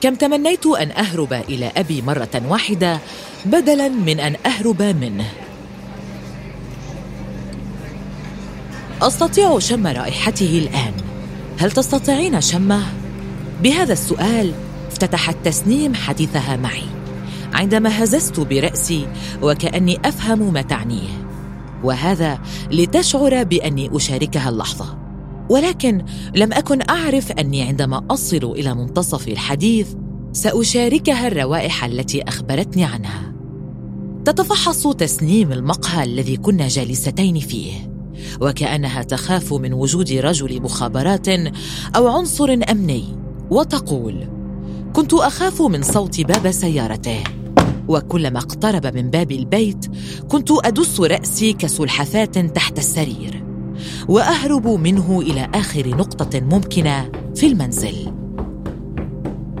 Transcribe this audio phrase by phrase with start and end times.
[0.00, 2.98] كم تمنيت أن أهرب إلى أبي مرة واحدة
[3.44, 5.26] بدلا من أن أهرب منه.
[9.02, 10.92] أستطيع شم رائحته الآن.
[11.58, 12.82] هل تستطيعين شمه؟
[13.62, 14.52] بهذا السؤال
[14.88, 16.84] افتتحت تسنيم حديثها معي.
[17.52, 19.08] عندما هززت برأسي
[19.42, 21.08] وكأني أفهم ما تعنيه.
[21.84, 22.38] وهذا
[22.70, 25.07] لتشعر بأني أشاركها اللحظة.
[25.48, 26.04] ولكن
[26.34, 29.94] لم أكن أعرف أني عندما أصل إلى منتصف الحديث
[30.32, 33.32] سأشاركها الروائح التي أخبرتني عنها.
[34.24, 37.72] تتفحص تسنيم المقهى الذي كنا جالستين فيه
[38.40, 41.28] وكأنها تخاف من وجود رجل مخابرات
[41.96, 43.04] أو عنصر أمني
[43.50, 44.28] وتقول
[44.92, 47.24] كنت أخاف من صوت باب سيارته
[47.88, 49.86] وكلما اقترب من باب البيت
[50.28, 53.47] كنت أدس رأسي كسلحفاة تحت السرير.
[54.08, 58.12] وأهرب منه إلى آخر نقطة ممكنة في المنزل.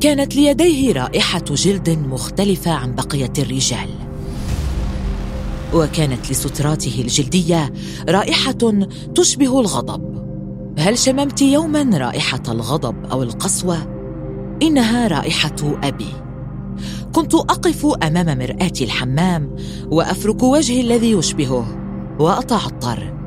[0.00, 3.88] كانت ليديه رائحة جلد مختلفة عن بقية الرجال.
[5.74, 7.72] وكانت لستراته الجلدية
[8.08, 10.20] رائحة تشبه الغضب.
[10.78, 13.76] هل شممت يوما رائحة الغضب أو القسوة؟
[14.62, 16.12] إنها رائحة أبي.
[17.12, 19.56] كنت أقف أمام مرآة الحمام
[19.90, 21.66] وأفرك وجهي الذي يشبهه
[22.18, 23.19] وأتعطر.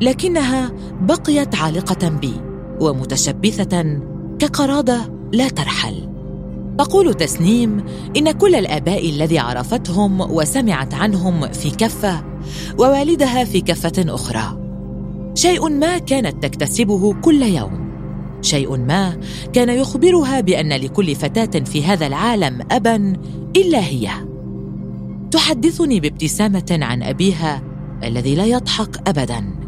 [0.00, 2.34] لكنها بقيت عالقة بي
[2.80, 4.00] ومتشبثة
[4.38, 6.08] كقراده لا ترحل.
[6.78, 7.84] تقول تسنيم
[8.16, 12.24] إن كل الآباء الذي عرفتهم وسمعت عنهم في كفة
[12.78, 14.60] ووالدها في كفة أخرى.
[15.34, 17.84] شيء ما كانت تكتسبه كل يوم.
[18.42, 19.20] شيء ما
[19.52, 23.16] كان يخبرها بأن لكل فتاة في هذا العالم ابا
[23.56, 24.08] إلا هي.
[25.30, 27.62] تحدثني بابتسامة عن أبيها
[28.04, 29.63] الذي لا يضحك ابدا.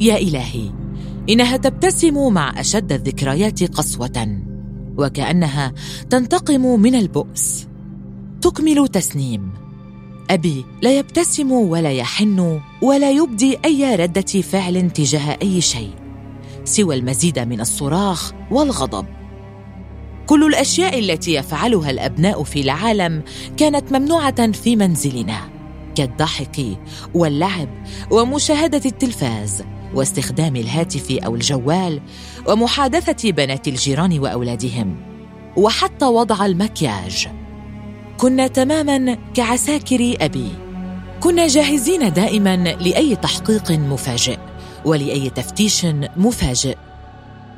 [0.00, 0.70] يا إلهي
[1.28, 4.42] إنها تبتسم مع أشد الذكريات قسوة
[4.98, 5.72] وكأنها
[6.10, 7.66] تنتقم من البؤس.
[8.40, 9.52] تكمل تسنيم.
[10.30, 15.90] أبي لا يبتسم ولا يحن ولا يبدي أي ردة فعل تجاه أي شيء
[16.64, 19.06] سوى المزيد من الصراخ والغضب.
[20.26, 23.22] كل الأشياء التي يفعلها الأبناء في العالم
[23.56, 25.38] كانت ممنوعة في منزلنا
[25.94, 26.60] كالضحك
[27.14, 27.68] واللعب
[28.10, 29.62] ومشاهدة التلفاز.
[29.94, 32.00] واستخدام الهاتف أو الجوال
[32.48, 34.96] ومحادثة بنات الجيران وأولادهم.
[35.56, 37.28] وحتى وضع المكياج.
[38.16, 40.48] كنا تماما كعساكر أبي.
[41.20, 44.38] كنا جاهزين دائما لأي تحقيق مفاجئ
[44.84, 45.84] ولأي تفتيش
[46.16, 46.76] مفاجئ.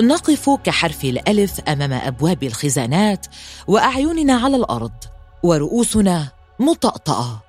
[0.00, 3.26] نقف كحرف الألف أمام أبواب الخزانات
[3.66, 4.92] وأعيننا على الأرض
[5.42, 6.28] ورؤوسنا
[6.60, 7.42] مطأطأة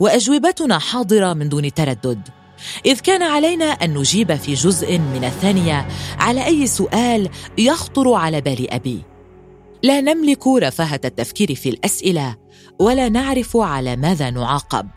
[0.00, 2.28] وأجوبتنا حاضرة من دون تردد.
[2.86, 5.88] إذ كان علينا أن نجيب في جزء من الثانية
[6.18, 7.28] على أي سؤال
[7.58, 9.02] يخطر على بال أبي.
[9.82, 12.36] لا نملك رفاهة التفكير في الأسئلة
[12.78, 14.88] ولا نعرف على ماذا نعاقب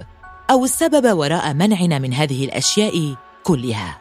[0.49, 3.99] أو السبب وراء منعنا من هذه الأشياء كلها.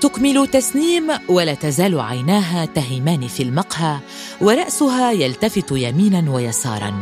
[0.00, 3.98] تكمل تسنيم ولا تزال عيناها تهيمان في المقهى
[4.40, 6.94] ورأسها يلتفت يمينا ويسارا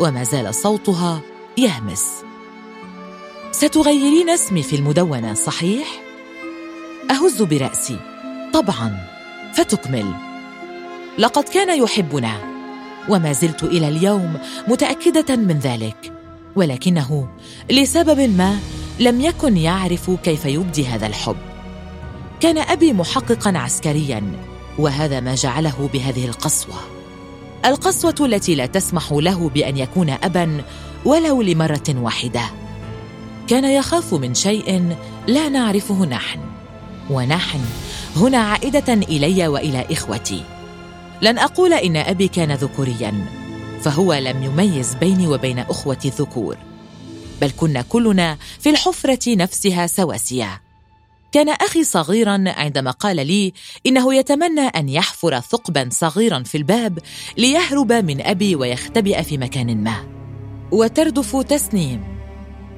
[0.00, 1.20] وما زال صوتها
[1.58, 2.31] يهمس.
[3.52, 5.86] ستغيرين اسمي في المدونة صحيح؟
[7.10, 7.96] أهز برأسي.
[8.52, 9.06] طبعا.
[9.54, 10.14] فتكمل.
[11.18, 12.32] لقد كان يحبنا.
[13.08, 16.12] وما زلت إلى اليوم متأكدة من ذلك.
[16.56, 17.28] ولكنه
[17.70, 18.58] لسبب ما
[19.00, 21.36] لم يكن يعرف كيف يبدي هذا الحب.
[22.40, 24.32] كان أبي محققا عسكريا
[24.78, 26.76] وهذا ما جعله بهذه القسوة.
[27.64, 30.64] القسوة التي لا تسمح له بأن يكون ابا
[31.04, 32.61] ولو لمرة واحدة.
[33.48, 36.40] كان يخاف من شيء لا نعرفه نحن
[37.10, 37.60] ونحن
[38.16, 40.44] هنا عائدة إلي وإلى إخوتي.
[41.22, 43.26] لن أقول إن أبي كان ذكوريا
[43.80, 46.56] فهو لم يميز بيني وبين أخوتي الذكور
[47.40, 50.62] بل كنا كلنا في الحفرة نفسها سواسية.
[51.32, 53.52] كان أخي صغيرا عندما قال لي
[53.86, 56.98] إنه يتمنى أن يحفر ثقبا صغيرا في الباب
[57.38, 59.96] ليهرب من أبي ويختبئ في مكان ما.
[60.72, 62.11] وتردف تسنيم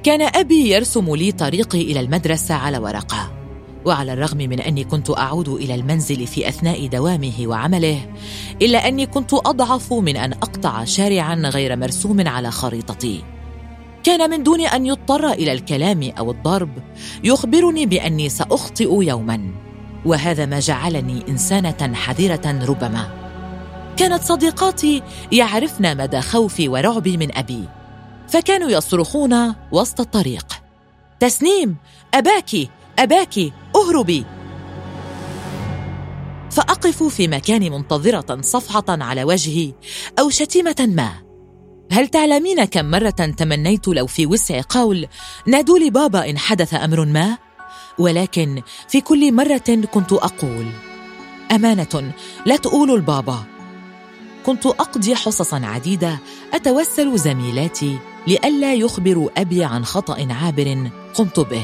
[0.05, 3.31] كان أبي يرسم لي طريقي إلى المدرسة على ورقة.
[3.85, 8.09] وعلى الرغم من أني كنت أعود إلى المنزل في أثناء دوامه وعمله
[8.61, 13.23] إلا أني كنت أضعف من أن أقطع شارعا غير مرسوم على خريطتي.
[14.03, 16.71] كان من دون أن يضطر إلى الكلام أو الضرب
[17.23, 19.51] يخبرني بأني سأخطئ يوما.
[20.05, 23.09] وهذا ما جعلني إنسانة حذرة ربما.
[23.97, 27.63] كانت صديقاتي يعرفن مدى خوفي ورعبي من أبي.
[28.27, 30.45] فكانوا يصرخون وسط الطريق.
[31.19, 31.75] تسنيم
[32.13, 32.69] اباك
[32.99, 33.37] اباك
[33.75, 34.25] أهربي.
[36.51, 39.73] فأقف في مكاني منتظرة صفعه على وجهي
[40.19, 41.11] أو شتيمة ما.
[41.91, 45.07] هل تعلمين كم مرة تمنيت لو في وسع قول
[45.47, 47.37] نادوا لي بابا إن حدث أمر ما؟
[47.99, 50.65] ولكن في كل مرة كنت أقول
[51.51, 52.13] أمانة
[52.45, 53.43] لا تقولوا البابا.
[54.45, 56.19] كنت أقضي حصصا عديدة
[56.53, 61.63] أتوسل زميلاتي لئلا يخبروا أبي عن خطأ عابر قمت به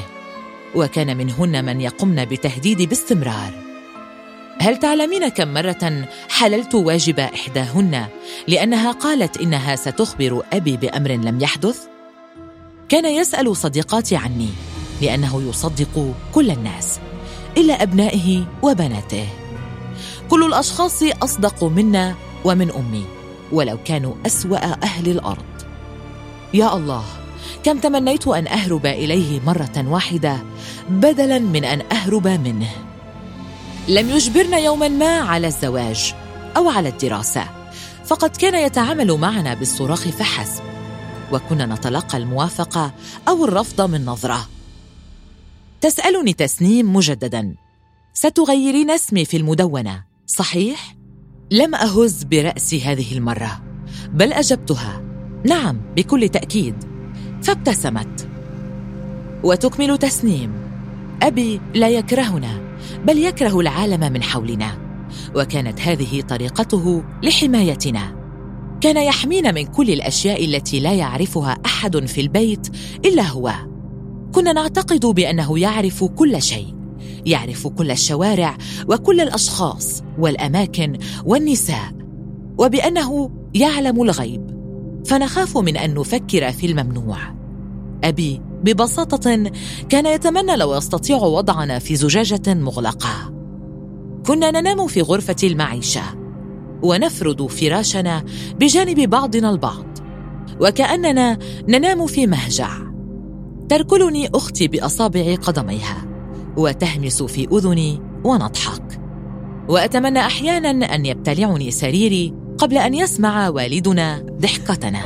[0.76, 3.54] وكان منهن من يقمن بتهديدي باستمرار.
[4.60, 8.06] هل تعلمين كم مرة حللت واجب إحداهن
[8.48, 11.80] لأنها قالت إنها ستخبر أبي بأمر لم يحدث؟
[12.90, 14.50] كان يسأل صديقاتي عني
[15.02, 17.00] لأنه يصدق كل الناس
[17.58, 19.28] إلا أبنائه وبناته.
[20.30, 22.16] كل الأشخاص أصدق منا
[22.46, 23.06] ومن أمي
[23.52, 25.51] ولو كانوا أسوأ أهل الأرض.
[26.54, 27.04] يا الله
[27.64, 30.38] كم تمنيت أن أهرب إليه مرة واحدة
[30.90, 32.70] بدلا من أن أهرب منه.
[33.88, 36.14] لم يجبرنا يوما ما على الزواج
[36.58, 37.46] أو على الدراسة
[38.06, 40.64] فقد كان يتعامل معنا بالصراخ فحسب
[41.32, 42.94] وكنا نتلقى الموافقة
[43.28, 44.48] أو الرفض من نظرة.
[45.82, 47.56] تسألني تسنيم مجددا
[48.14, 50.96] ستغيرين اسمي في المدونة صحيح؟
[51.52, 53.64] لم أهز برأسي هذه المرة
[54.14, 55.11] بل أجبتها.
[55.46, 56.76] نعم بكل تأكيد.
[57.44, 58.28] فابتسمت.
[59.44, 60.52] وتكمل تسنيم.
[61.24, 62.62] أبي لا يكرهنا
[63.06, 64.78] بل يكره العالم من حولنا.
[65.36, 68.16] وكانت هذه طريقته لحمايتنا.
[68.82, 72.68] كان يحمينا من كل الأشياء التي لا يعرفها أحد في البيت
[73.06, 73.54] إلا هو.
[74.32, 76.76] كنا نعتقد بأنه يعرف كل شيء
[77.26, 78.58] يعرف كل الشوارع
[78.88, 81.92] وكل الأشخاص والأماكن والنساء
[82.58, 84.51] وبأنه يعلم الغيب.
[85.06, 87.18] فنخاف من أن نفكر في الممنوع.
[88.04, 89.52] أبي ببساطة
[89.90, 93.34] كان يتمنى لو يستطيع وضعنا في زجاجة مغلقة.
[94.28, 96.02] كنا ننام في غرفة المعيشة
[96.84, 98.24] ونفرد فراشنا
[98.60, 99.86] بجانب بعضنا البعض
[100.60, 101.38] وكأننا
[101.68, 102.70] ننام في مهجع.
[103.70, 106.06] تركلني أختي بأصابع قدميها
[106.58, 109.02] وتهمس في أذني ونضحك.
[109.70, 115.02] وأتمنى أحيانا أن يبتلعني سريري قبل أن يسمع والدنا ضحكتنا.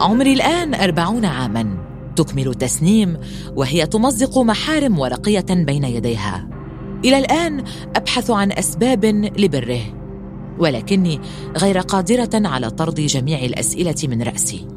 [0.00, 1.76] عمري الآن أربعون عاما.
[2.16, 3.16] تكمل تسنيم
[3.56, 6.48] وهي تمزق محارم ورقية بين يديها.
[7.04, 7.64] إلى الآن
[7.96, 9.04] أبحث عن أسباب
[9.38, 9.80] لبره
[10.58, 11.20] ولكني
[11.56, 14.68] غير قادرة على طرد جميع الأسئلة من رأسي.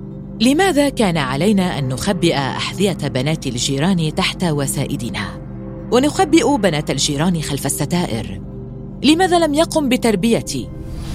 [0.41, 5.25] لماذا كان علينا أن نخبئ أحذية بنات الجيران تحت وسائدنا؟
[5.91, 8.54] ونخبئ بنات الجيران خلف الستائر.
[9.03, 10.69] لماذا لم يقم بتربيتي؟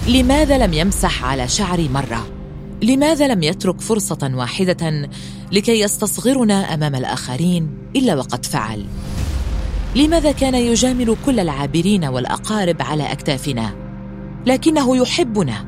[0.09, 2.27] لماذا لم يمسح على شعري مرة؟
[2.82, 5.09] لماذا لم يترك فرصة واحدة
[5.53, 8.85] لكي يستصغرنا أمام الآخرين إلا وقد فعل؟
[9.97, 13.75] لماذا كان يجامل كل العابرين والأقارب على أكتافنا؟
[14.47, 15.67] لكنه يحبنا.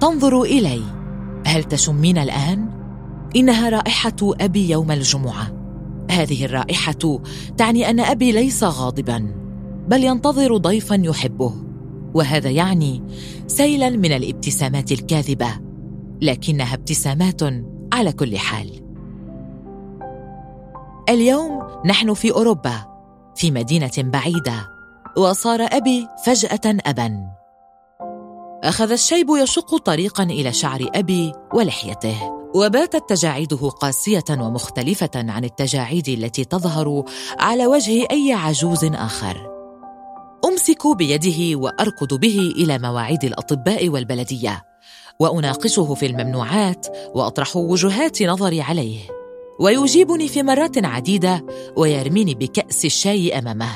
[0.00, 0.82] تنظر إلي.
[1.46, 2.68] هل تشمين الآن؟
[3.36, 5.52] إنها رائحة أبي يوم الجمعة.
[6.10, 7.20] هذه الرائحة
[7.56, 9.43] تعني أن أبي ليس غاضبا.
[9.88, 11.52] بل ينتظر ضيفا يحبه
[12.14, 13.02] وهذا يعني
[13.46, 15.48] سيلا من الابتسامات الكاذبة
[16.22, 17.42] لكنها ابتسامات
[17.92, 18.70] على كل حال.
[21.08, 22.84] اليوم نحن في أوروبا
[23.36, 24.68] في مدينة بعيدة
[25.16, 27.34] وصار أبي فجأة ابا.
[28.64, 32.16] أخذ الشيب يشق طريقا إلى شعر أبي ولحيته
[32.54, 37.04] وباتت تجاعيده قاسية ومختلفة عن التجاعيد التي تظهر
[37.38, 39.53] على وجه أي عجوز آخر.
[40.64, 44.64] أمسك بيده وأركض به إلى مواعيد الأطباء والبلدية
[45.20, 48.98] وأناقشه في الممنوعات وأطرح وجهات نظري عليه.
[49.60, 53.70] ويجيبني في مرات عديدة ويرميني بكأس الشاي أمامه.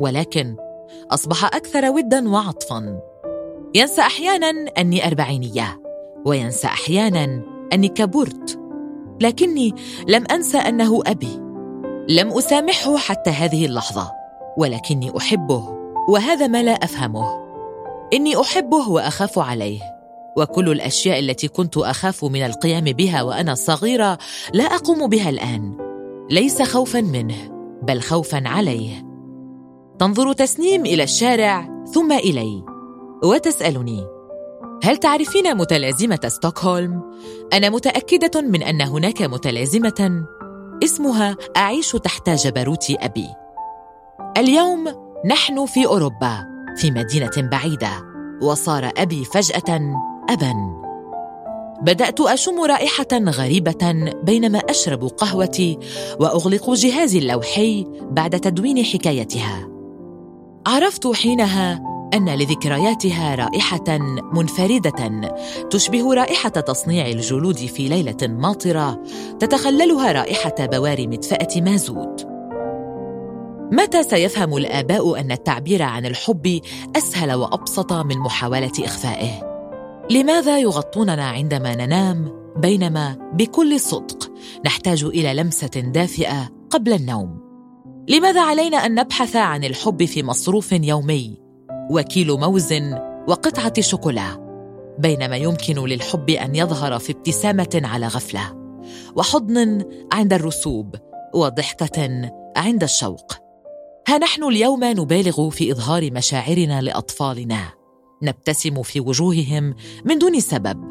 [0.00, 0.56] ولكن
[1.10, 3.00] أصبح أكثر ودا وعطفا.
[3.74, 5.82] ينسى أحيانا أني أربعينية
[6.26, 8.60] وينسى أحيانا أني كبرت.
[9.20, 9.74] لكني
[10.08, 11.40] لم أنسى أنه أبي.
[12.08, 14.12] لم أسامحه حتى هذه اللحظة
[14.56, 15.77] ولكني أحبه.
[16.08, 17.48] وهذا ما لا أفهمه.
[18.12, 19.80] إني أحبه وأخاف عليه.
[20.36, 24.18] وكل الأشياء التي كنت أخاف من القيام بها وأنا صغيرة
[24.54, 25.76] لا أقوم بها الآن.
[26.30, 27.50] ليس خوفا منه
[27.82, 29.08] بل خوفا عليه.
[29.98, 32.64] تنظر تسنيم إلى الشارع ثم إلي
[33.24, 34.06] وتسألني
[34.84, 37.02] هل تعرفين متلازمة ستوكهولم؟
[37.52, 40.24] أنا متأكدة من أن هناك متلازمة
[40.84, 43.26] اسمها أعيش تحت جبروت أبي.
[44.36, 46.46] اليوم نحن في أوروبا
[46.76, 47.90] في مدينة بعيدة
[48.42, 49.80] وصار أبي فجأة
[50.30, 50.54] أبا.
[51.82, 55.78] بدأت أشم رائحة غريبة بينما أشرب قهوتي
[56.20, 59.68] وأغلق جهازي اللوحي بعد تدوين حكايتها.
[60.66, 61.80] عرفت حينها
[62.14, 63.98] أن لذكرياتها رائحة
[64.32, 65.30] منفردة
[65.70, 69.02] تشبه رائحة تصنيع الجلود في ليلة ماطرة
[69.38, 72.27] تتخللها رائحة بواري مدفأة مازوت.
[73.72, 76.60] متى سيفهم الآباء أن التعبير عن الحب
[76.96, 79.48] أسهل وأبسط من محاولة إخفائه؟
[80.10, 84.32] لماذا يغطوننا عندما ننام بينما بكل صدق
[84.64, 87.40] نحتاج إلى لمسة دافئة قبل النوم؟
[88.08, 91.38] لماذا علينا أن نبحث عن الحب في مصروف يومي؟
[91.90, 92.72] وكيلو موز
[93.28, 94.48] وقطعة شوكولا
[94.98, 98.58] بينما يمكن للحب أن يظهر في ابتسامة على غفلة
[99.16, 100.94] وحضن عند الرسوب
[101.34, 103.47] وضحكة عند الشوق.
[104.08, 107.60] ها نحن اليوم نبالغ في إظهار مشاعرنا لأطفالنا.
[108.22, 109.74] نبتسم في وجوههم
[110.04, 110.84] من دون سبب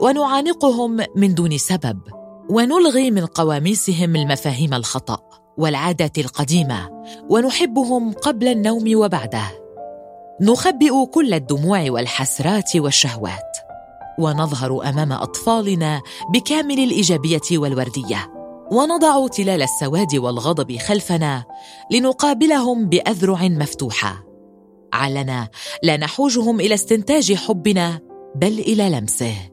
[0.00, 1.98] ونعانقهم من دون سبب
[2.50, 5.18] ونلغي من قواميسهم المفاهيم الخطأ
[5.58, 9.44] والعادات القديمة ونحبهم قبل النوم وبعده.
[10.40, 13.56] نخبئ كل الدموع والحسرات والشهوات
[14.18, 16.00] ونظهر أمام أطفالنا
[16.34, 18.41] بكامل الإيجابية والوردية.
[18.72, 21.44] ونضع تلال السواد والغضب خلفنا
[21.90, 24.24] لنقابلهم بأذرع مفتوحة.
[24.92, 25.48] علنا
[25.82, 28.00] لا نحوجهم إلى استنتاج حبنا
[28.36, 29.51] بل إلى لمسه.